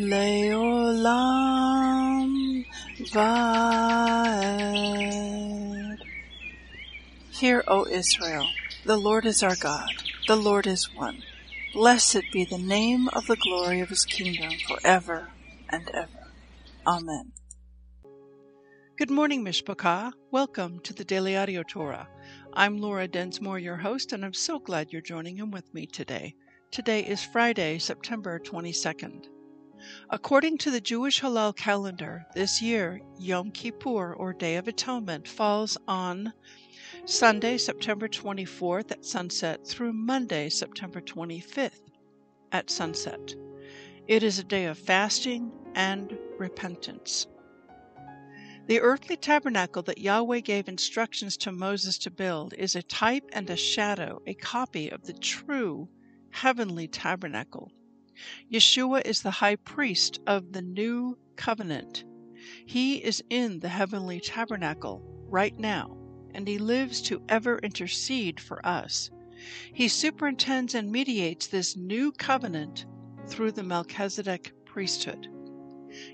[0.00, 1.12] Leolam
[3.12, 4.38] Vaed
[7.38, 8.48] Hear, O Israel,
[8.86, 9.92] the Lord is our God,
[10.26, 11.18] the Lord is one.
[11.74, 15.28] Blessed be the name of the glory of his kingdom forever
[15.70, 16.32] and ever.
[16.86, 17.32] Amen.
[18.96, 20.12] Good morning, Mishpachah.
[20.30, 22.08] Welcome to the Daily Audio Torah.
[22.54, 26.34] I'm Laura Densmore, your host, and I'm so glad you're joining in with me today.
[26.70, 29.26] Today is Friday, September 22nd.
[30.10, 35.78] According to the Jewish Hillel calendar, this year, Yom Kippur, or Day of Atonement, falls
[35.88, 36.32] on
[37.06, 41.80] Sunday, September 24th at sunset through Monday, September 25th
[42.52, 43.34] at sunset.
[44.06, 47.26] It is a day of fasting and repentance.
[48.66, 53.48] The earthly tabernacle that Yahweh gave instructions to Moses to build is a type and
[53.50, 55.88] a shadow, a copy of the true
[56.30, 57.72] heavenly tabernacle.
[58.52, 62.04] Yeshua is the high priest of the new covenant.
[62.66, 66.00] He is in the heavenly tabernacle right now
[66.34, 69.10] and he lives to ever intercede for us.
[69.72, 72.86] He superintends and mediates this new covenant
[73.26, 75.28] through the Melchizedek priesthood.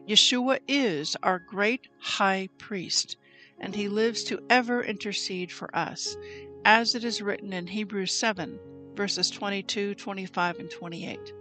[0.09, 3.17] Yeshua is our great high priest,
[3.61, 6.17] and he lives to ever intercede for us,
[6.65, 8.59] as it is written in Hebrews 7,
[8.95, 11.33] verses 22, 25, and 28.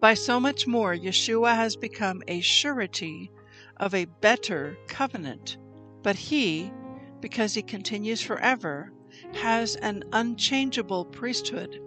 [0.00, 3.30] By so much more, Yeshua has become a surety
[3.76, 5.58] of a better covenant
[6.02, 6.72] but he,
[7.20, 8.92] because he continues forever,
[9.34, 11.78] has an unchangeable priesthood.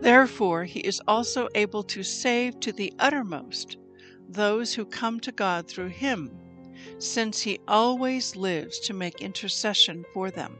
[0.00, 3.76] Therefore, he is also able to save to the uttermost
[4.28, 6.30] those who come to God through him,
[6.98, 10.58] since he always lives to make intercession for them.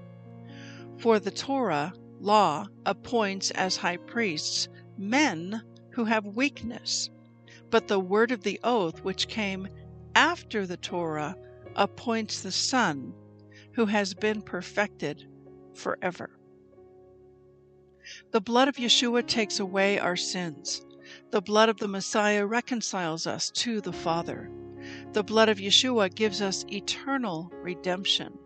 [0.98, 7.10] For the Torah, law, appoints as high priests men who have weakness,
[7.70, 9.68] but the word of the oath, which came
[10.14, 11.36] after the Torah,
[11.76, 13.14] appoints the Son,
[13.72, 15.26] who has been perfected
[15.74, 16.38] forever.
[18.32, 20.84] The blood of Yeshua takes away our sins.
[21.30, 24.50] The blood of the Messiah reconciles us to the Father.
[25.12, 28.38] The blood of Yeshua gives us eternal redemption.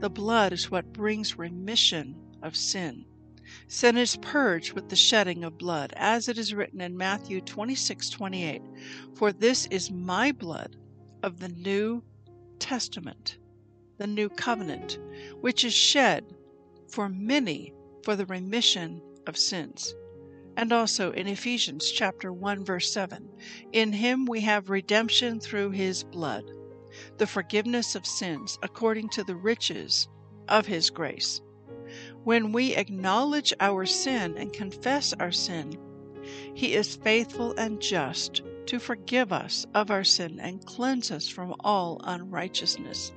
[0.00, 3.04] The blood is what brings remission of sin.
[3.68, 8.60] Sin is purged with the shedding of blood, as it is written in Matthew 26:28,
[9.14, 10.76] For this is my blood
[11.22, 12.02] of the new
[12.58, 13.38] Testament,
[13.96, 14.98] the new covenant,
[15.40, 16.34] which is shed
[16.86, 17.72] for many
[18.02, 19.94] for the remission of sins.
[20.56, 23.28] And also in Ephesians chapter 1 verse 7,
[23.72, 26.44] in him we have redemption through his blood,
[27.18, 30.08] the forgiveness of sins according to the riches
[30.48, 31.40] of his grace.
[32.24, 35.78] When we acknowledge our sin and confess our sin,
[36.54, 41.54] he is faithful and just to forgive us of our sin and cleanse us from
[41.60, 43.12] all unrighteousness.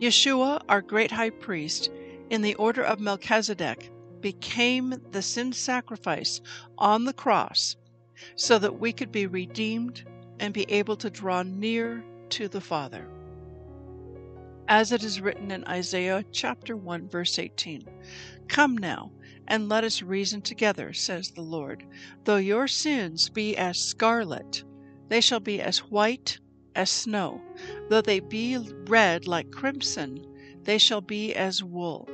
[0.00, 1.90] Yeshua, our great high priest,
[2.30, 6.40] in the order of Melchizedek, became the sin sacrifice
[6.76, 7.76] on the cross
[8.36, 10.04] so that we could be redeemed
[10.38, 13.08] and be able to draw near to the Father.
[14.70, 17.88] As it is written in Isaiah chapter 1 verse 18,
[18.48, 19.12] Come now,
[19.46, 21.86] and let us reason together, says the Lord.
[22.24, 24.64] Though your sins be as scarlet,
[25.08, 26.38] they shall be as white
[26.74, 27.40] as snow.
[27.88, 30.22] Though they be red like crimson,
[30.64, 32.06] they shall be as wool.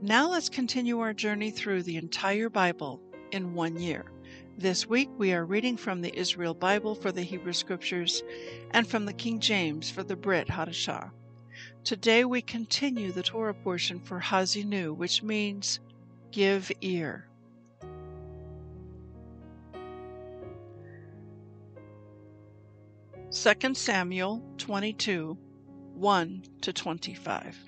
[0.00, 3.02] Now let's continue our journey through the entire Bible
[3.32, 4.12] in one year.
[4.56, 8.22] This week we are reading from the Israel Bible for the Hebrew Scriptures
[8.72, 11.10] and from the King James for the Brit Hadashah.
[11.84, 15.80] Today we continue the Torah portion for Haazinu, which means
[16.30, 17.28] give ear.
[23.30, 25.36] 2 Samuel 22
[25.94, 27.67] 1 to 25.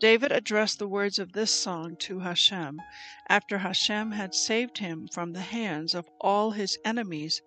[0.00, 2.80] David addressed the words of this song to Hashem
[3.28, 7.42] after Hashem had saved him from the hands of all his enemies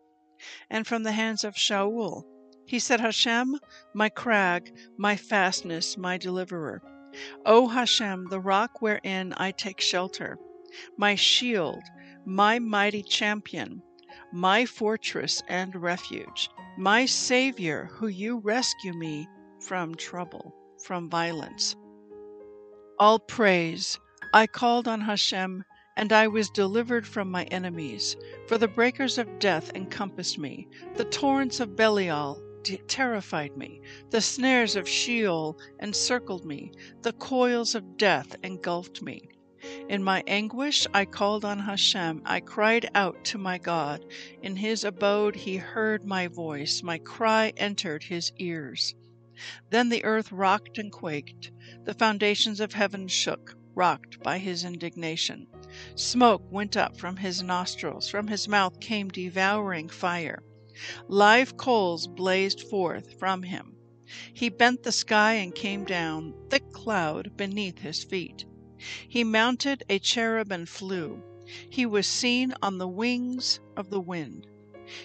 [0.70, 2.24] and from the hands of Shaul.
[2.68, 3.60] He said, Hashem,
[3.96, 6.84] my crag, my fastness, my deliverer.
[7.44, 10.38] O Hashem, the rock wherein I take shelter,
[10.96, 11.82] my shield,
[12.24, 13.82] my mighty champion,
[14.32, 19.28] my fortress and refuge, my Savior, who you rescue me
[19.60, 20.54] from trouble,
[20.84, 21.76] from violence.
[23.04, 24.00] All praise.
[24.34, 25.66] I called on Hashem,
[25.98, 28.16] and I was delivered from my enemies.
[28.48, 32.42] For the breakers of death encompassed me, the torrents of Belial
[32.88, 36.72] terrified me, the snares of Sheol encircled me,
[37.02, 39.28] the coils of death engulfed me.
[39.90, 44.06] In my anguish I called on Hashem, I cried out to my God.
[44.42, 48.96] In his abode he heard my voice, my cry entered his ears.
[49.72, 51.50] Then the earth rocked and quaked,
[51.86, 55.48] the foundations of heaven shook, rocked by his indignation.
[55.96, 60.44] Smoke went up from his nostrils, from his mouth came devouring fire.
[61.08, 63.76] Live coals blazed forth from him.
[64.32, 68.46] He bent the sky and came down, thick cloud beneath his feet.
[69.08, 71.24] He mounted a cherub and flew.
[71.72, 74.46] He was seen on the wings of the wind.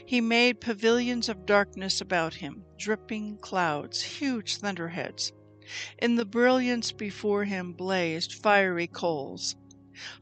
[0.05, 5.33] He made pavilions of darkness about him, dripping clouds, huge thunderheads.
[5.99, 9.57] In the brilliance before him blazed fiery coals.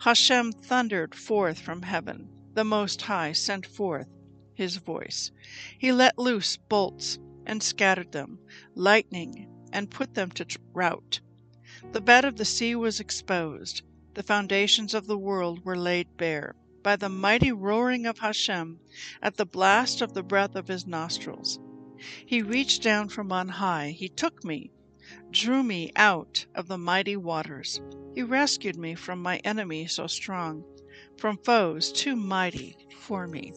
[0.01, 2.29] Hashem thundered forth from heaven.
[2.55, 4.09] The Most High sent forth
[4.55, 5.31] his voice.
[5.79, 8.39] He let loose bolts and scattered them,
[8.75, 11.21] lightning and put them to rout.
[11.93, 13.83] The bed of the sea was exposed,
[14.15, 18.81] the foundations of the world were laid bare, by the mighty roaring of Hashem,
[19.21, 21.61] at the blast of the breath of his nostrils.
[22.27, 24.71] He reached down from on high, he took me,
[25.31, 27.81] drew me out of the mighty waters.
[28.15, 30.65] He rescued me from my enemy so strong,
[31.17, 33.53] from foes too mighty for me.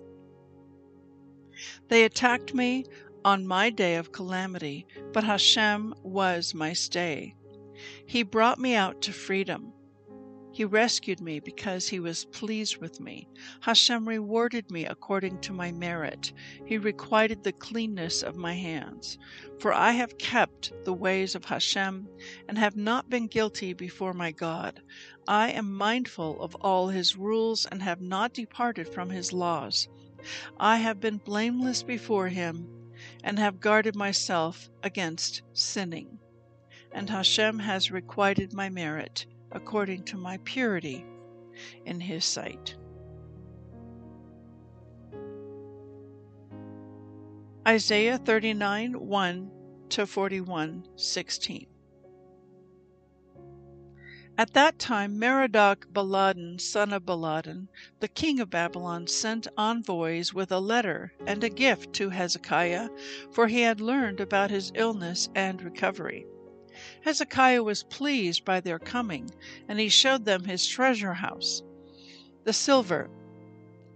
[1.90, 2.86] They attacked me
[3.26, 7.36] on my day of calamity, but Hashem was my stay.
[8.06, 9.74] He brought me out to freedom.
[10.60, 13.30] He rescued me because he was pleased with me.
[13.62, 16.34] Hashem rewarded me according to my merit.
[16.66, 19.18] He requited the cleanness of my hands.
[19.62, 22.10] For I have kept the ways of Hashem
[22.46, 24.82] and have not been guilty before my God.
[25.26, 29.88] I am mindful of all his rules and have not departed from his laws.
[30.60, 32.68] I have been blameless before him
[33.24, 36.20] and have guarded myself against sinning
[36.92, 41.06] and Hashem has requited my merit according to my purity
[41.86, 42.76] in his sight.
[47.68, 49.52] Isaiah 39 1
[49.90, 51.68] to 41 16.
[54.40, 57.68] At that time Merodach Baladan, son of Baladan,
[58.00, 62.90] the king of Babylon, sent envoys with a letter and a gift to Hezekiah,
[63.32, 66.26] for he had learned about his illness and recovery.
[67.02, 69.32] Hezekiah was pleased by their coming,
[69.68, 71.62] and he showed them his treasure house,
[72.46, 73.10] the silver,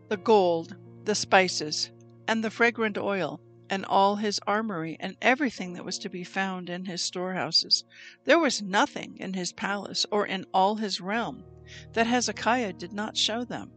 [0.09, 0.75] the gold,
[1.05, 1.91] the spices,
[2.27, 3.39] and the fragrant oil,
[3.69, 7.85] and all his armory, and everything that was to be found in his storehouses.
[8.25, 11.45] There was nothing in his palace or in all his realm
[11.93, 13.71] that Hezekiah did not show them.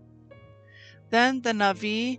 [1.10, 2.18] Then the Navi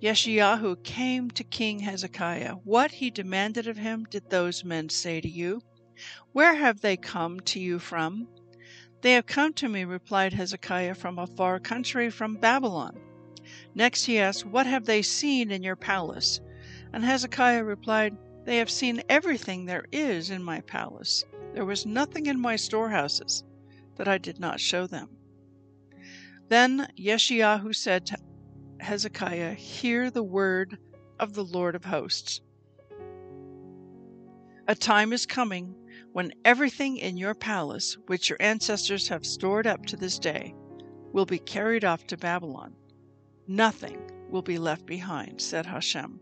[0.00, 2.54] Yeshayahu came to King Hezekiah.
[2.64, 5.60] What he demanded of him did those men say to you?
[6.32, 8.28] Where have they come to you from?
[9.02, 13.00] They have come to me, replied Hezekiah, from a far country, from Babylon.
[13.74, 16.40] Next he asked, What have they seen in your palace?
[16.92, 21.24] And Hezekiah replied, They have seen everything there is in my palace.
[21.52, 23.42] There was nothing in my storehouses
[23.96, 25.08] that I did not show them.
[26.48, 28.18] Then Yeshayahu said to
[28.80, 30.78] Hezekiah, Hear the word
[31.18, 32.40] of the Lord of hosts.
[34.68, 35.74] A time is coming
[36.12, 40.54] when everything in your palace, which your ancestors have stored up to this day,
[41.12, 42.74] will be carried off to Babylon.
[43.46, 46.20] Nothing will be left behind, said Hashem.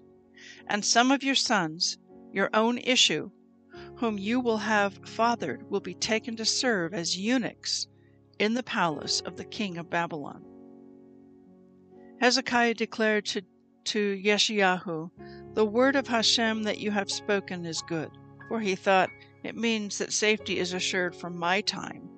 [0.67, 1.99] And some of your sons,
[2.33, 3.31] your own issue,
[3.97, 7.89] whom you will have fathered, will be taken to serve as eunuchs
[8.39, 10.45] in the palace of the king of Babylon.
[12.21, 13.43] Hezekiah declared to,
[13.85, 15.11] to Yeshayahu,
[15.55, 18.11] The word of Hashem that you have spoken is good.
[18.49, 19.11] For he thought,
[19.43, 22.09] it means that safety is assured for my time.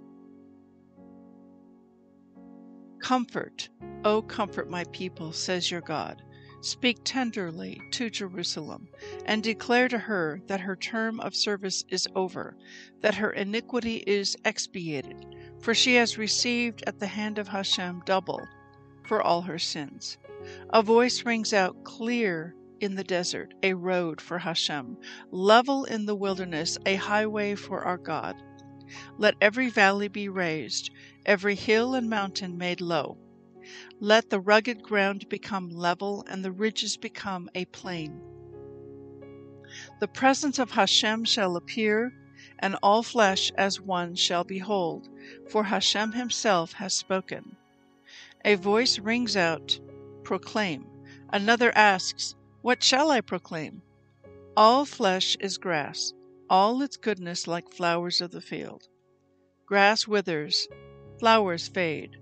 [3.01, 3.69] Comfort,
[4.05, 6.23] O comfort my people, says your God.
[6.63, 8.87] Speak tenderly to Jerusalem,
[9.25, 12.57] and declare to her that her term of service is over,
[13.01, 15.25] that her iniquity is expiated,
[15.63, 18.47] for she has received at the hand of Hashem double
[19.05, 20.19] for all her sins.
[20.71, 24.97] A voice rings out clear in the desert, a road for Hashem,
[25.31, 28.43] level in the wilderness, a highway for our God.
[29.19, 30.91] Let every valley be raised,
[31.25, 33.19] every hill and mountain made low.
[34.01, 38.21] Let the rugged ground become level, and the ridges become a plain.
[40.01, 42.13] The presence of Hashem shall appear,
[42.59, 45.09] and all flesh as one shall behold,
[45.49, 47.57] for Hashem himself has spoken.
[48.45, 49.79] A voice rings out,
[50.25, 50.87] Proclaim.
[51.33, 53.81] Another asks, What shall I proclaim?
[54.55, 56.13] All flesh is grass,
[56.51, 58.87] all its goodness like flowers of the field.
[59.65, 60.69] Grass withers,
[61.19, 62.19] flowers fade.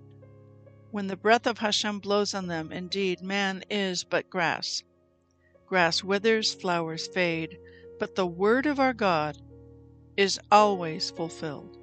[0.91, 4.81] When the breath of Hashem blows on them, indeed, man is but grass.
[5.67, 7.59] Grass withers, flowers fade,
[7.99, 9.37] but the word of our God
[10.15, 11.77] is always fulfilled.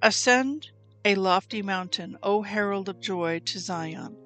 [0.00, 0.70] Ascend
[1.04, 4.16] a lofty mountain, O herald of joy, to Zion.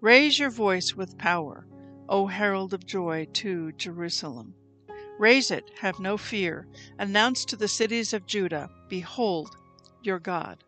[0.00, 1.66] Raise your voice with power,
[2.10, 4.52] O herald of joy, to Jerusalem.
[5.16, 6.66] Raise it, have no fear.
[6.98, 9.56] Announce to the cities of Judah, Behold,
[10.02, 10.64] your God.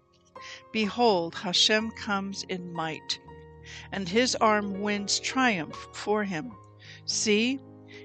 [0.73, 3.19] Behold, Hashem comes in might,
[3.91, 6.53] and his arm wins triumph for him.
[7.07, 7.59] See,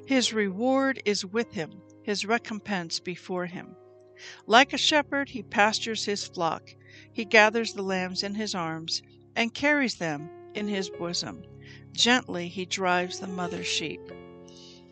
[0.07, 3.75] his reward is with him, his recompense before him.
[4.47, 6.73] Like a shepherd, he pastures his flock.
[7.13, 9.03] He gathers the lambs in his arms
[9.35, 11.43] and carries them in his bosom.
[11.97, 14.11] Gently he drives the mother sheep.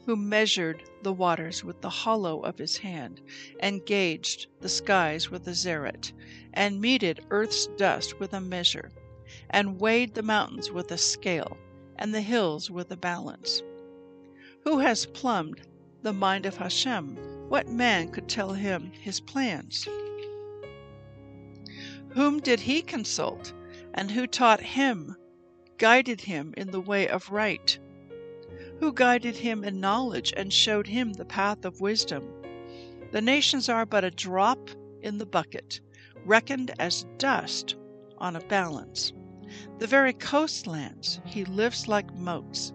[0.07, 3.21] Who measured the waters with the hollow of his hand,
[3.59, 6.13] and gauged the skies with a zereth,
[6.51, 8.91] and meted earth's dust with a measure,
[9.51, 11.59] and weighed the mountains with a scale,
[11.95, 13.61] and the hills with a balance.
[14.63, 15.61] Who has plumbed
[16.01, 17.17] the mind of Hashem?
[17.49, 19.87] What man could tell him his plans?
[22.15, 23.53] Whom did he consult,
[23.93, 25.15] and who taught him,
[25.77, 27.77] guided him in the way of right?
[28.79, 32.29] Who guided him in knowledge and showed him the path of wisdom?
[33.11, 34.69] The nations are but a drop
[35.01, 35.79] in the bucket,
[36.25, 37.75] reckoned as dust
[38.17, 39.13] on a balance.
[39.79, 42.73] The very coastlands he lifts like motes.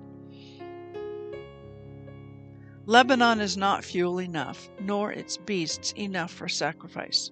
[2.86, 7.30] Lebanon is not fuel enough, nor its beasts enough for sacrifice.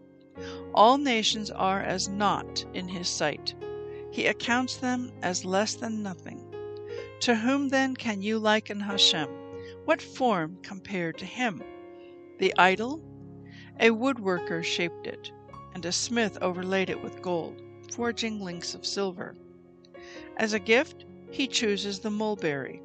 [0.75, 3.55] All nations are as naught in his sight.
[4.11, 6.45] He accounts them as less than nothing.
[7.21, 9.29] To whom then can you liken Hashem?
[9.85, 11.63] What form compared to him?
[12.39, 13.03] The idol?
[13.81, 15.31] A woodworker shaped it,
[15.75, 17.61] and a smith overlaid it with gold,
[17.93, 19.37] forging links of silver.
[20.37, 22.83] As a gift, he chooses the mulberry,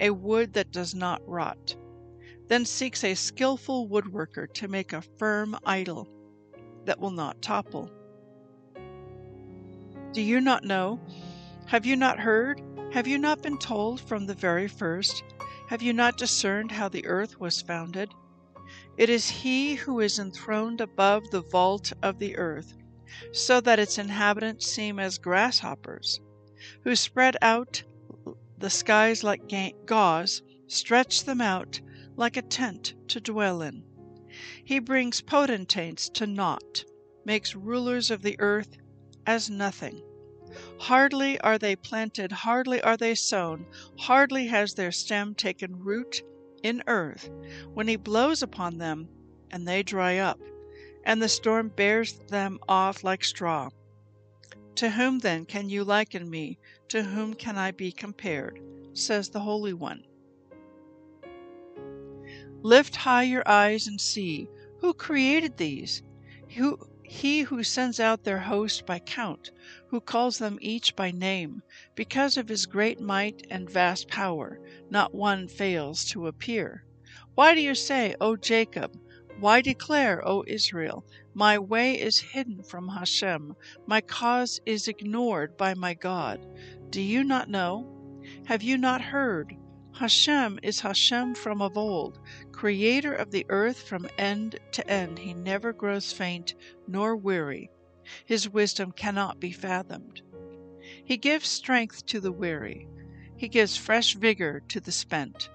[0.00, 1.76] a wood that does not rot
[2.48, 6.08] then seeks a skilful woodworker to make a firm idol
[6.84, 7.90] that will not topple.
[10.14, 11.00] Do you not know?
[11.66, 12.62] Have you not heard?
[12.92, 15.24] Have you not been told from the very first?
[15.68, 18.14] Have you not discerned how the earth was founded?
[18.96, 22.76] It is He who is enthroned above the vault of the earth,
[23.32, 26.20] so that its inhabitants seem as grasshoppers,
[26.84, 27.82] who spread out
[28.56, 29.52] the skies like
[29.84, 31.80] gauze, stretch them out
[32.14, 33.82] like a tent to dwell in.
[34.64, 36.84] He brings potentates to naught,
[37.24, 38.76] makes rulers of the earth
[39.26, 40.02] as nothing.
[40.78, 43.66] Hardly are they planted, hardly are they sown,
[43.98, 46.22] hardly has their stem taken root
[46.62, 47.30] in earth,
[47.72, 49.08] when he blows upon them,
[49.50, 50.40] and they dry up,
[51.04, 53.68] and the storm bears them off like straw.
[54.76, 56.58] To whom then can you liken me?
[56.88, 58.60] To whom can I be compared?
[58.92, 60.04] says the Holy One.
[62.62, 64.48] Lift high your eyes and see
[64.80, 66.02] who created these.
[66.56, 69.50] Who, he who sends out their host by count,
[69.88, 71.62] who calls them each by name.
[71.94, 74.58] Because of his great might and vast power,
[74.90, 76.84] not one fails to appear.
[77.34, 78.98] Why do you say, O Jacob?
[79.38, 81.04] Why declare, O Israel?
[81.34, 83.54] My way is hidden from Hashem,
[83.86, 86.46] my cause is ignored by my God.
[86.90, 88.22] Do you not know?
[88.46, 89.56] Have you not heard?
[89.98, 92.18] Hashem is Hashem from of old,
[92.50, 95.20] creator of the earth from end to end.
[95.20, 96.54] He never grows faint
[96.88, 97.70] nor weary.
[98.26, 100.20] His wisdom cannot be fathomed.
[101.04, 102.88] He gives strength to the weary.
[103.36, 105.48] He gives fresh vigor to the spent.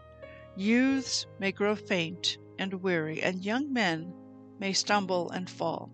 [0.56, 4.14] Youths may grow faint and weary, and young men
[4.58, 5.92] may stumble and fall.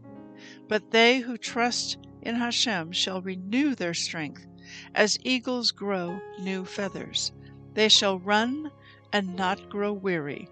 [0.67, 4.45] But they who trust in Hashem shall renew their strength
[4.93, 7.31] as eagles grow new feathers.
[7.75, 8.71] They shall run
[9.11, 10.49] and not grow weary.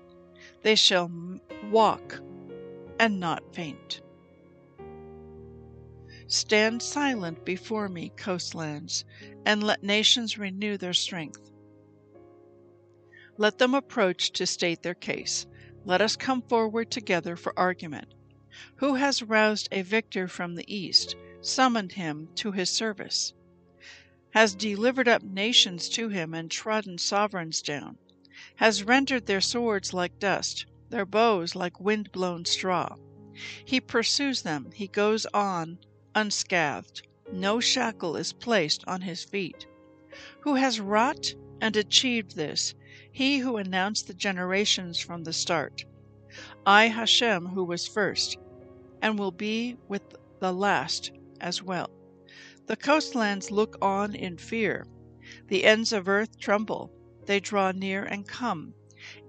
[0.62, 1.10] They shall
[1.72, 2.22] walk
[3.00, 4.02] and not faint.
[6.28, 9.06] Stand silent before me, coastlands,
[9.46, 11.50] and let nations renew their strength.
[13.38, 15.46] Let them approach to state their case.
[15.86, 18.14] Let us come forward together for argument.
[18.78, 23.34] Who has roused a victor from the east, summoned him to his service?
[24.34, 28.00] Has delivered up nations to him and trodden sovereigns down?
[28.56, 32.96] Has rendered their swords like dust, their bows like wind blown straw?
[33.64, 35.78] He pursues them, he goes on
[36.16, 37.08] unscathed.
[37.32, 39.68] No shackle is placed on his feet.
[40.40, 42.74] Who has wrought and achieved this?
[43.12, 45.86] He who announced the generations from the start.
[46.66, 48.40] I, Hashem, who was first,
[49.00, 51.92] and will be with the last as well.
[52.66, 54.88] The coastlands look on in fear.
[55.48, 56.92] The ends of earth tremble.
[57.26, 58.74] They draw near and come.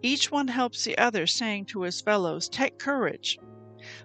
[0.02, 3.38] Each one helps the other, saying to his fellows, Take courage.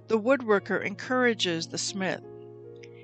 [0.08, 2.24] The woodworker encourages the smith.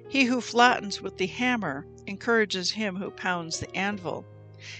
[0.09, 4.25] He who flattens with the hammer encourages him who pounds the anvil.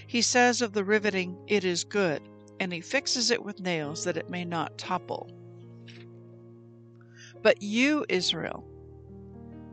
[0.06, 2.22] He says of the riveting, It is good,
[2.58, 5.30] and he fixes it with nails that it may not topple.
[7.42, 8.64] But you, Israel,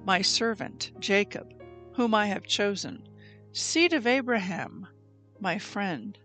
[0.05, 1.52] my servant Jacob,
[1.95, 3.03] whom I have chosen,
[3.51, 4.87] seed of Abraham,
[5.39, 6.17] my friend,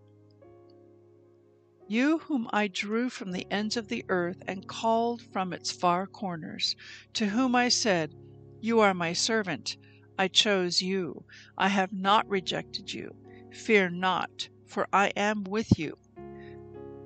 [1.89, 6.07] you whom I drew from the ends of the earth and called from its far
[6.07, 6.77] corners,
[7.15, 8.13] to whom I said,
[8.61, 9.77] you are my servant.
[10.19, 11.25] I chose you.
[11.57, 13.15] I have not rejected you.
[13.53, 15.97] Fear not, for I am with you.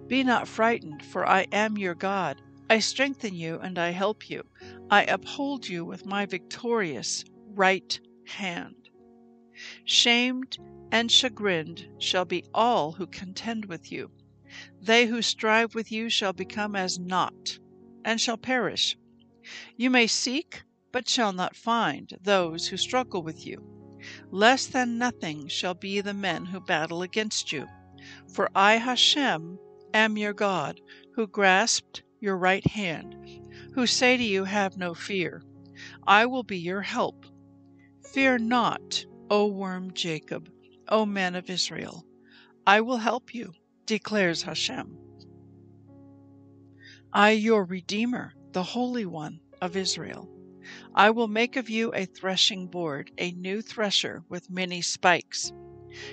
[0.08, 2.40] Be not frightened, for I am your God.
[2.68, 4.42] I strengthen you and I help you.
[4.90, 8.88] I uphold you with my victorious right hand.
[9.84, 10.58] Shamed
[10.90, 14.10] and chagrined shall be all who contend with you.
[14.80, 17.58] They who strive with you shall become as naught,
[18.04, 18.96] and shall perish.
[19.76, 20.62] You may seek,
[20.92, 23.64] but shall not find, those who struggle with you.
[24.30, 27.66] Less than nothing shall be the men who battle against you.
[28.34, 29.58] For I, Hashem,
[29.94, 30.80] am your God,
[31.14, 33.16] who grasped your right hand,
[33.74, 35.42] who say to you, Have no fear.
[36.06, 37.26] I will be your help.
[38.12, 40.52] Fear not, O worm Jacob,
[40.88, 42.04] O man of Israel.
[42.66, 43.54] I will help you,
[43.86, 44.98] declares Hashem.
[47.10, 50.30] I, your Redeemer, the Holy One of Israel.
[50.94, 55.50] I will make of you a threshing board, a new thresher with many spikes.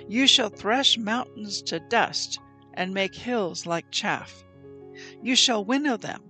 [0.08, 2.40] You shall thresh mountains to dust,
[2.76, 4.46] and make hills like chaff.
[5.22, 6.24] You shall winnow them,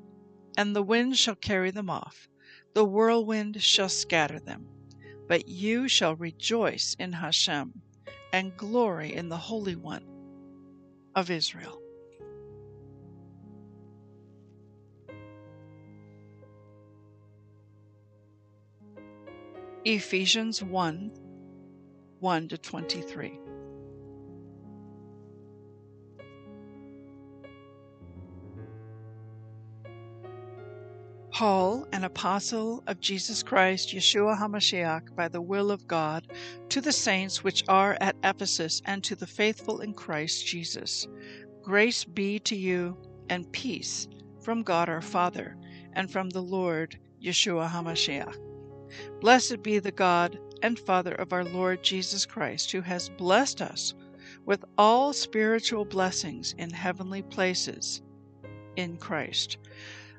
[0.57, 2.27] and the wind shall carry them off.
[2.73, 4.65] The whirlwind shall scatter them.
[5.29, 7.83] But you shall rejoice in Hashem,
[8.33, 10.03] and glory in the Holy One
[11.13, 11.79] of Israel.
[19.85, 21.11] Ephesians 1
[22.19, 23.39] 1 to 23.
[31.39, 36.27] Paul, an apostle of Jesus Christ, Yeshua HaMashiach, by the will of God,
[36.67, 41.07] to the saints which are at Ephesus and to the faithful in Christ Jesus.
[41.61, 42.97] Grace be to you
[43.29, 44.09] and peace
[44.41, 45.55] from God our Father
[45.93, 48.35] and from the Lord Yeshua HaMashiach.
[49.21, 53.93] Blessed be the God and Father of our Lord Jesus Christ, who has blessed us
[54.43, 58.01] with all spiritual blessings in heavenly places
[58.75, 59.57] in Christ,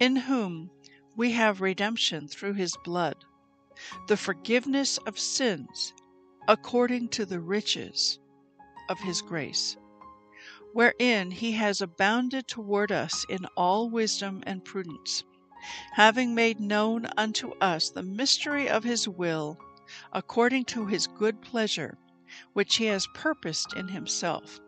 [0.00, 0.70] in whom
[1.16, 3.16] we have redemption through his blood,
[4.08, 5.94] the forgiveness of sins,
[6.48, 8.18] according to the riches
[8.88, 9.76] of his grace,
[10.72, 15.24] wherein he has abounded toward us in all wisdom and prudence
[15.92, 19.58] having made known unto us the mystery of his will,
[20.12, 21.98] according to his good pleasure,
[22.52, 24.60] which he has purposed in himself,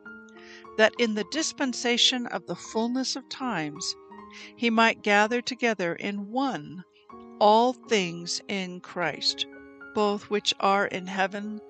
[0.77, 3.95] that in the dispensation of the fullness of times
[4.57, 6.85] he might gather together in one
[7.40, 9.46] all things in Christ,
[9.94, 11.61] both which are in heaven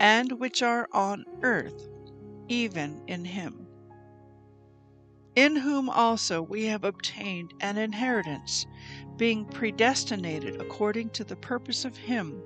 [0.00, 1.88] and which are on earth,
[2.48, 3.66] even in him
[5.36, 8.66] in whom also we have obtained an inheritance,
[9.18, 12.42] being predestinated according to the purpose of Him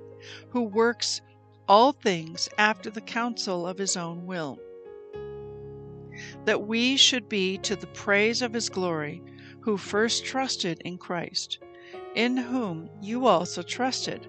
[0.49, 1.21] who works
[1.67, 4.59] all things after the counsel of His own will,
[6.43, 9.23] that we should be to the praise of His glory,
[9.61, 11.59] who first trusted in Christ.
[12.15, 14.27] in whom you also trusted,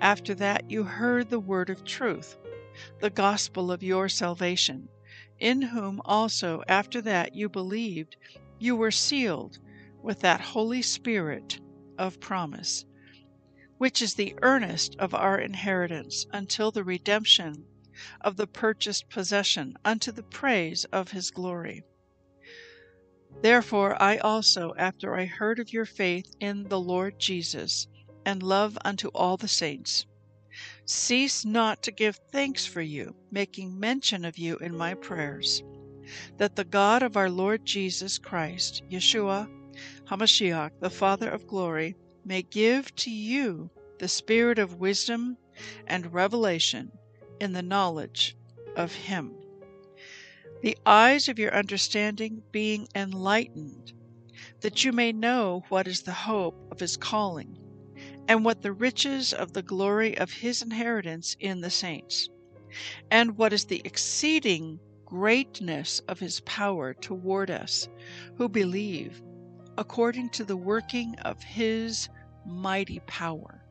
[0.00, 2.36] after that you heard the word of truth,
[3.00, 4.88] the gospel of your salvation,
[5.38, 8.16] in whom also after that you believed,
[8.58, 9.58] you were sealed
[10.02, 11.60] with that Holy Spirit
[11.98, 12.84] of promise,
[13.78, 17.64] which is the earnest of our inheritance until the redemption
[18.20, 21.82] of the purchased possession unto the praise of his glory.
[23.40, 27.86] Therefore I also, after I heard of your faith in the Lord Jesus,
[28.24, 30.06] and love unto all the saints,
[30.86, 35.62] cease not to give thanks for you, making mention of you in my prayers,
[36.38, 39.48] that the God of our Lord Jesus Christ, Yeshua
[40.08, 45.36] HaMashiach, the Father of glory, may give to you the spirit of wisdom
[45.86, 46.92] and revelation
[47.40, 48.36] in the knowledge
[48.76, 49.41] of Him
[50.62, 53.92] the eyes of your understanding being enlightened,
[54.60, 57.58] that you may know what is the hope of his calling,
[58.28, 62.28] and what the riches of the glory of his inheritance in the saints,
[63.10, 67.88] and what is the exceeding greatness of his power toward us
[68.36, 69.20] who believe,
[69.76, 72.08] according to the working of his
[72.46, 73.64] mighty power,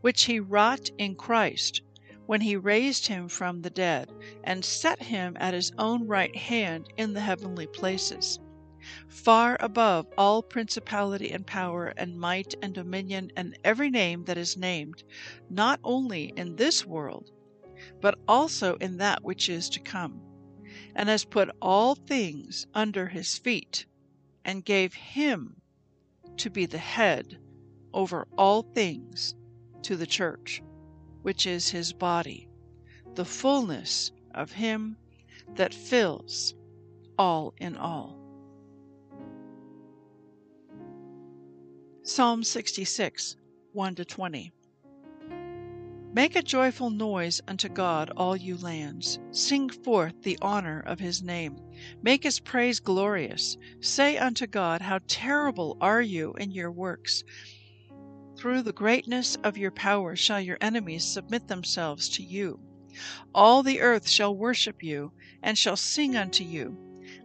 [0.00, 1.82] which he wrought in Christ
[2.26, 4.10] when he raised him from the dead,
[4.42, 8.38] and set him at his own right hand in the heavenly places,
[9.08, 14.56] far above all principality and power and might and dominion and every name that is
[14.56, 15.02] named,
[15.50, 17.30] not only in this world,
[18.00, 20.20] but also in that which is to come,
[20.94, 23.84] and has put all things under his feet,
[24.44, 25.60] and gave him
[26.36, 27.38] to be the head
[27.92, 29.34] over all things
[29.82, 30.62] to the church
[31.24, 32.46] which is his body,
[33.14, 34.94] the fullness of him
[35.54, 36.54] that fills
[37.18, 38.18] all in all.
[42.02, 43.36] Psalm 66,
[43.72, 44.52] 1 20.
[46.12, 49.18] Make a joyful noise unto God, all you lands.
[49.30, 51.56] Sing forth the honor of his name.
[52.02, 53.56] Make his praise glorious.
[53.80, 57.24] Say unto God, How terrible are you in your works!
[58.44, 62.60] Through the greatness of your power shall your enemies submit themselves to you.
[63.34, 66.76] All the earth shall worship you, and shall sing unto you.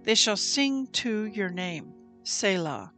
[0.03, 1.91] They shall sing to your name.
[2.23, 2.93] Selah.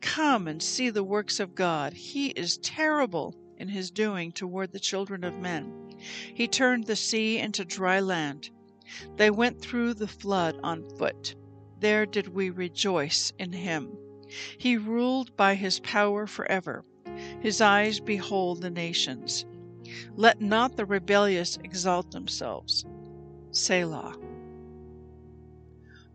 [0.00, 1.92] Come and see the works of God.
[1.94, 5.96] He is terrible in his doing toward the children of men.
[6.32, 8.48] He turned the sea into dry land.
[9.16, 11.34] They went through the flood on foot.
[11.80, 13.98] There did we rejoice in him.
[14.56, 16.84] He ruled by his power forever.
[17.40, 19.44] His eyes behold the nations.
[20.16, 22.84] Let not the rebellious exalt themselves.
[23.50, 24.16] Selah.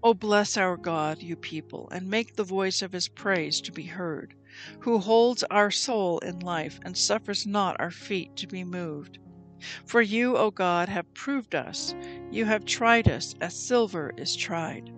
[0.04, 3.84] O bless our God, you people, and make the voice of his praise to be
[3.84, 4.34] heard,
[4.80, 9.20] who holds our soul in life and suffers not our feet to be moved.
[9.86, 11.94] For you, O God, have proved us,
[12.32, 14.92] you have tried us as silver is tried.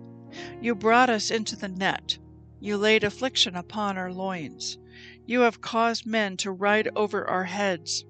[0.60, 2.16] You brought us into the net,
[2.60, 4.78] you laid affliction upon our loins.
[5.26, 8.04] You have caused men to ride over our heads.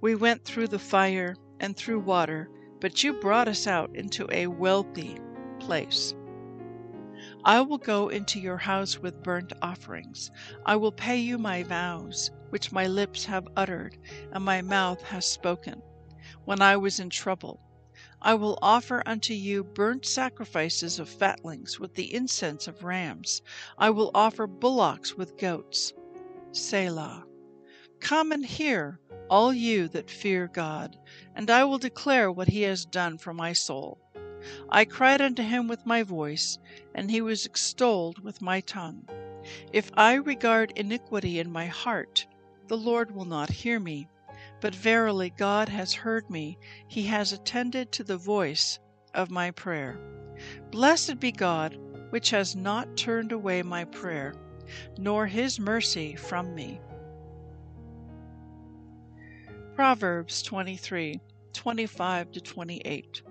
[0.00, 2.48] We went through the fire and through water,
[2.80, 5.18] but you brought us out into a wealthy
[5.58, 6.14] place.
[7.44, 10.30] I will go into your house with burnt offerings.
[10.64, 13.98] I will pay you my vows, which my lips have uttered
[14.30, 15.82] and my mouth has spoken.
[16.44, 17.60] When I was in trouble,
[18.22, 23.42] I will offer unto you burnt sacrifices of fatlings with the incense of rams.
[23.76, 25.92] I will offer bullocks with goats.
[26.56, 27.24] Selah.
[27.98, 30.96] Come and hear, all you that fear God,
[31.34, 33.98] and I will declare what he has done for my soul.
[34.68, 36.58] I cried unto him with my voice,
[36.94, 39.08] and he was extolled with my tongue.
[39.72, 42.24] If I regard iniquity in my heart,
[42.68, 44.06] the Lord will not hear me.
[44.60, 48.78] But verily God has heard me, he has attended to the voice
[49.12, 49.98] of my prayer.
[50.70, 51.76] Blessed be God,
[52.10, 54.34] which has not turned away my prayer
[54.98, 56.80] nor his mercy from me.
[59.74, 61.20] Proverbs 23
[61.52, 63.22] 25 28.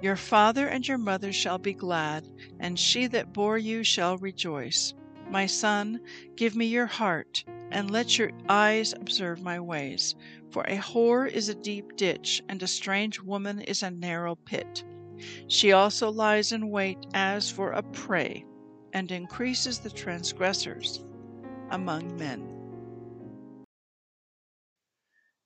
[0.00, 2.26] Your father and your mother shall be glad,
[2.58, 4.94] and she that bore you shall rejoice.
[5.30, 6.00] My son,
[6.34, 10.14] give me your heart, and let your eyes observe my ways.
[10.50, 14.82] For a whore is a deep ditch, and a strange woman is a narrow pit.
[15.46, 18.44] She also lies in wait as for a prey
[18.92, 21.04] and increases the transgressors
[21.70, 22.46] among men.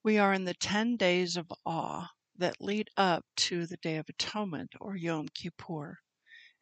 [0.03, 4.09] We are in the 10 days of awe that lead up to the Day of
[4.09, 5.99] Atonement or Yom Kippur.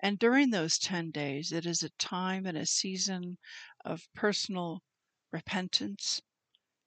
[0.00, 3.38] And during those 10 days, it is a time and a season
[3.84, 4.82] of personal
[5.34, 6.22] repentance,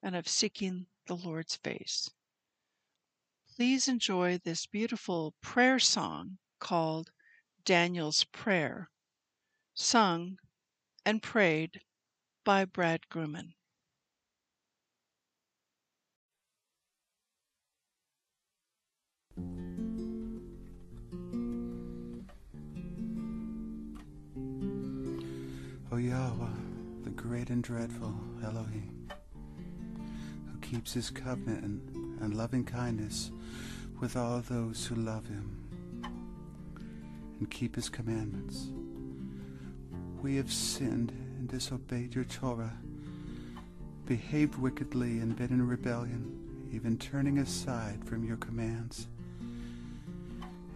[0.02, 2.10] and of seeking the Lord's face.
[3.56, 7.12] Please enjoy this beautiful prayer song called
[7.66, 8.90] Daniel's Prayer,
[9.78, 10.40] sung
[11.06, 11.82] and prayed
[12.44, 13.54] by Brad Grumman.
[25.92, 26.48] O Yahweh,
[27.04, 29.08] the great and dreadful Elohim,
[30.52, 33.30] who keeps his covenant and, and loving kindness
[34.00, 35.68] with all those who love him
[37.40, 38.70] and keep his commandments.
[40.22, 42.74] We have sinned and disobeyed your Torah,
[44.06, 49.08] behaved wickedly and been in rebellion, even turning aside from your commands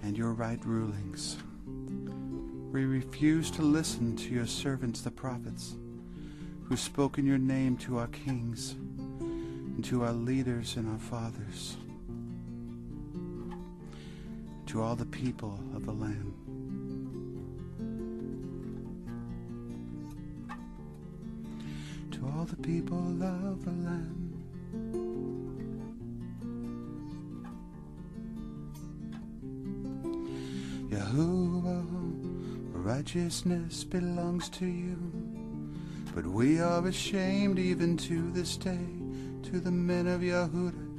[0.04, 1.38] and your right rulings.
[2.72, 5.76] We refuse to listen to your servants the prophets,
[6.64, 8.76] who spoke in your name to our kings
[9.20, 11.76] and to our leaders and our fathers,
[14.68, 16.34] to all the people of the land.
[22.52, 24.44] The people of the land.
[30.90, 31.86] Yahuwah,
[32.74, 34.98] righteousness belongs to you.
[36.14, 38.88] But we are ashamed even to this day
[39.44, 40.90] to the men of Yehuda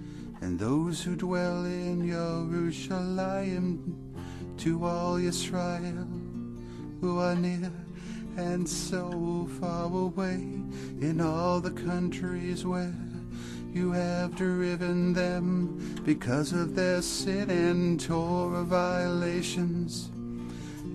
[0.40, 3.94] and those who dwell in Jerusalem,
[4.56, 6.08] to all Israel
[7.02, 7.70] who are near
[8.36, 10.34] and so far away
[11.00, 12.94] in all the countries where
[13.72, 20.10] you have driven them because of their sin and Torah violations.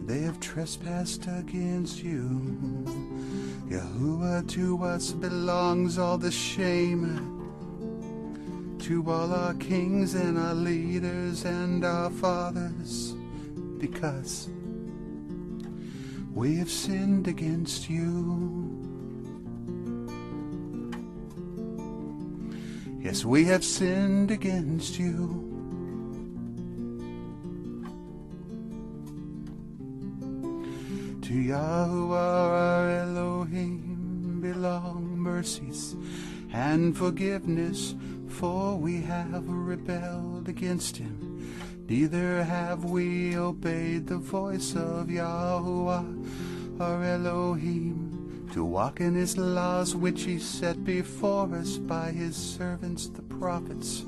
[0.05, 2.85] They have trespassed against you.
[3.67, 7.33] Yahuwah, to us belongs all the shame.
[8.79, 13.15] To all our kings and our leaders and our fathers,
[13.79, 14.47] because
[16.37, 18.69] we have sinned against you.
[23.01, 25.15] Yes, we have sinned against you.
[31.23, 35.95] To Yahuwah our Elohim belong mercies
[36.53, 37.95] and forgiveness,
[38.27, 41.36] for we have rebelled against him.
[41.89, 49.95] Neither have we obeyed the voice of Yahuwah our Elohim to walk in his laws
[49.95, 54.03] which he set before us by his servants the prophets.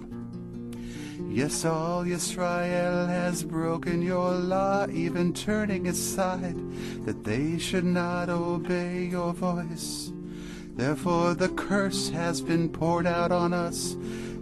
[1.30, 6.58] Yes, all Israel has broken your law, even turning aside,
[7.06, 10.12] that they should not obey your voice.
[10.76, 13.96] Therefore the curse has been poured out on us,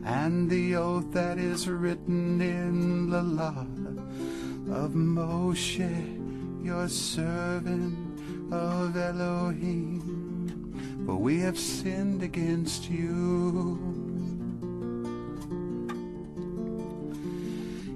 [0.07, 3.67] and the oath that is written in the law
[4.73, 11.03] of Moshe, your servant of Elohim.
[11.05, 13.77] For we have sinned against you.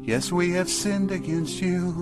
[0.04, 1.94] Yes, we have sinned against you.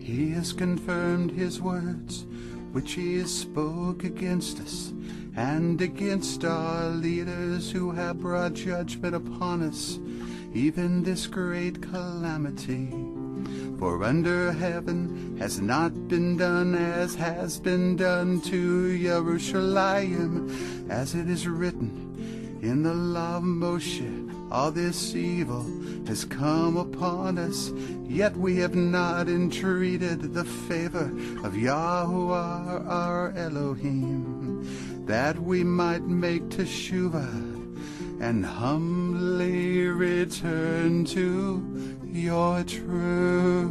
[0.00, 2.24] He has confirmed his words,
[2.72, 4.92] which he has spoke against us,
[5.36, 9.98] and against our leaders who have brought judgment upon us,
[10.54, 12.88] even this great calamity.
[13.78, 21.28] For under heaven has not been done as has been done to Jerusalem, as it
[21.28, 24.21] is written in the law of Moshe.
[24.52, 25.64] All this evil
[26.06, 27.72] has come upon us,
[28.04, 31.06] yet we have not entreated the favor
[31.42, 43.70] of Yahuwah our Elohim, that we might make teshuvah and humbly return to your truth.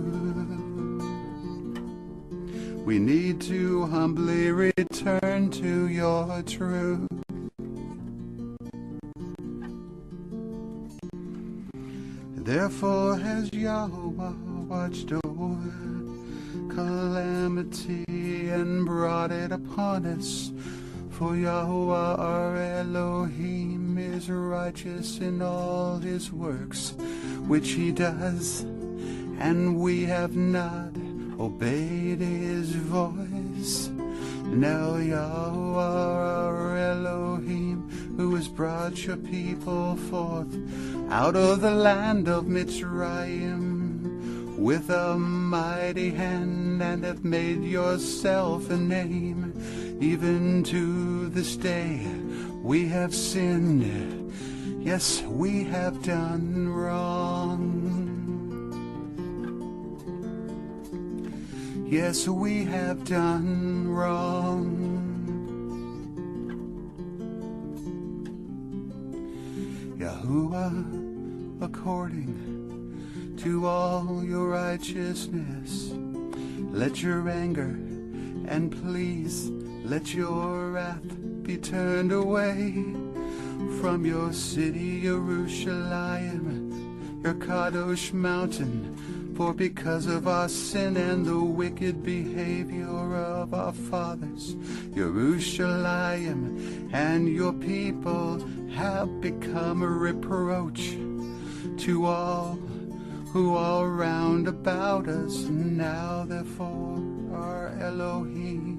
[2.84, 7.21] We need to humbly return to your truth.
[12.52, 14.34] Therefore has Yahweh
[14.68, 15.56] watched over
[16.68, 18.04] calamity
[18.50, 20.52] and brought it upon us.
[21.12, 26.94] For Yahweh our Elohim is righteous in all his works
[27.48, 28.64] which he does,
[29.40, 30.92] and we have not
[31.40, 33.88] obeyed his voice.
[34.44, 36.41] Now Yahweh
[38.62, 40.56] brought your people forth
[41.10, 48.78] out of the land of Mitzrayim, with a mighty hand and have made yourself a
[48.78, 49.52] name.
[50.00, 52.06] Even to this day
[52.62, 54.32] we have sinned.
[54.80, 57.66] Yes, we have done wrong.
[61.90, 65.11] Yes, we have done wrong.
[71.62, 75.92] According to all your righteousness,
[76.72, 77.76] let your anger
[78.48, 79.50] and please
[79.84, 82.72] let your wrath be turned away
[83.82, 86.72] from your city, Jerusalem,
[87.26, 89.34] your Kadosh mountain.
[89.36, 94.56] For because of our sin and the wicked behavior of our fathers,
[94.94, 98.40] Jerusalem and your people
[98.76, 100.92] have become a reproach
[101.78, 102.58] to all
[103.32, 105.44] who are round about us.
[105.44, 107.02] Now, therefore,
[107.34, 108.78] our Elohim,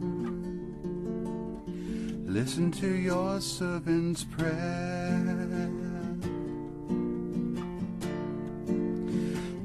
[2.26, 5.70] listen to your servant's prayer.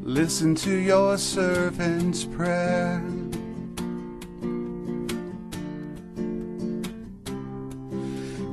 [0.04, 3.04] Listen to your servant's prayer.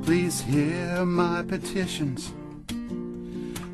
[0.05, 2.31] Please hear my petitions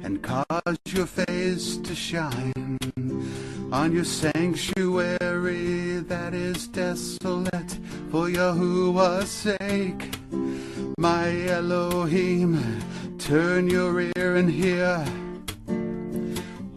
[0.05, 2.79] and cause your face to shine
[3.73, 7.79] on your sanctuary that is desolate
[8.13, 10.15] for Yahuwah's sake.
[10.99, 12.63] My Elohim,
[13.19, 15.05] turn your ear and hear.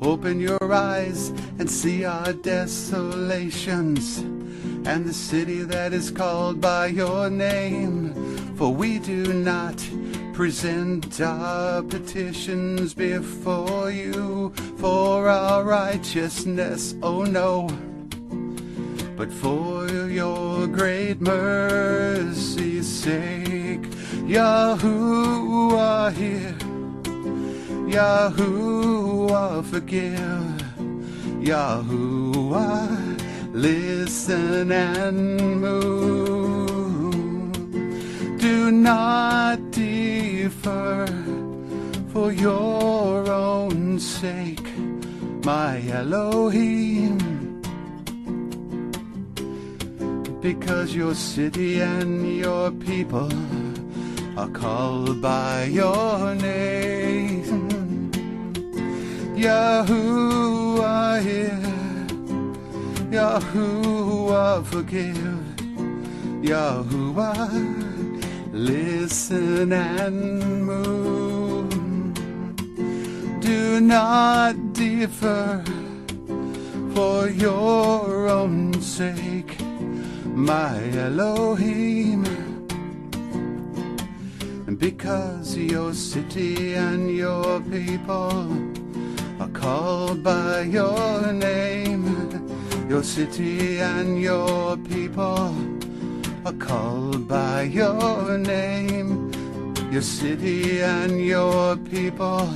[0.02, 4.18] Open your eyes and see our desolations
[4.88, 8.23] and the city that is called by your name.
[8.56, 9.78] For we do not
[10.34, 17.68] present our petitions before you for our righteousness, oh no,
[19.16, 23.82] but for your great mercy's sake.
[24.28, 26.56] Yahuwah hear,
[27.92, 30.62] Yahuwah forgive,
[31.42, 33.20] Yahuwah
[33.54, 36.43] listen and move.
[38.44, 41.08] Do not defer
[42.12, 44.68] for your own sake,
[45.46, 47.18] my Elohim.
[50.42, 53.32] Because your city and your people
[54.38, 58.12] are called by your name.
[59.38, 61.62] Yahuwah hear,
[63.10, 65.40] Yahuwah forgive,
[66.44, 67.83] Yahuwah
[68.54, 71.70] listen and move.
[73.42, 75.64] Do not defer
[76.94, 79.60] for your own sake,
[80.26, 82.24] my Elohim.
[84.78, 88.48] Because your city and your people
[89.40, 92.06] are called by your name,
[92.90, 95.56] your city and your people
[96.46, 99.32] are called by your name.
[99.92, 102.50] Your city and your people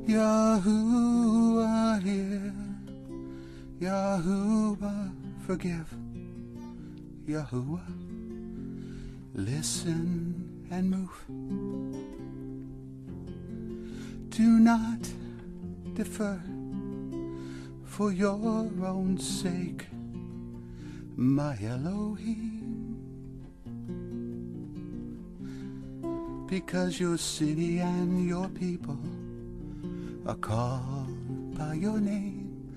[0.08, 2.54] Yahuwah hear,
[3.80, 5.12] Yahuwah
[5.46, 5.96] forgive,
[7.26, 8.12] Yahuwah
[9.34, 11.26] listen and move.
[14.30, 15.08] Do not
[15.94, 16.42] defer
[17.84, 18.40] for your
[18.86, 19.86] own sake,
[21.16, 22.98] my Elohim.
[26.48, 28.98] Because your city and your people
[30.26, 32.72] are called by your name,